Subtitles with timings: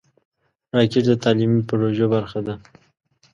[0.75, 2.55] راکټ د تعلیمي پروژو برخه ده